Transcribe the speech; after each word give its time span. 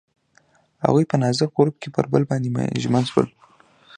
هغوی 0.83 1.05
په 1.09 1.15
نازک 1.21 1.49
غروب 1.57 1.75
کې 1.81 1.89
پر 1.95 2.05
بل 2.11 2.23
باندې 2.29 2.49
ژمن 2.83 3.03
شول. 3.11 3.27